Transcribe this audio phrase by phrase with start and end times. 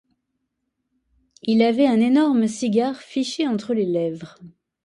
[1.43, 4.39] Il avait un énorme cigare fiché entre les lèvres.